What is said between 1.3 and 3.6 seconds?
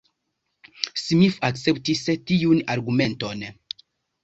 akceptis tiun argumenton.